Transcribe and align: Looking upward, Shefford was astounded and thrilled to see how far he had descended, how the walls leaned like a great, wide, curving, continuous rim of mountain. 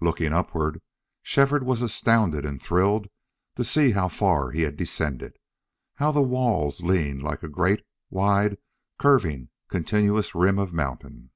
Looking 0.00 0.32
upward, 0.32 0.82
Shefford 1.22 1.62
was 1.62 1.82
astounded 1.82 2.44
and 2.44 2.60
thrilled 2.60 3.06
to 3.54 3.62
see 3.62 3.92
how 3.92 4.08
far 4.08 4.50
he 4.50 4.62
had 4.62 4.74
descended, 4.76 5.36
how 5.94 6.10
the 6.10 6.20
walls 6.20 6.80
leaned 6.80 7.22
like 7.22 7.44
a 7.44 7.48
great, 7.48 7.84
wide, 8.10 8.58
curving, 8.98 9.50
continuous 9.68 10.34
rim 10.34 10.58
of 10.58 10.72
mountain. 10.72 11.30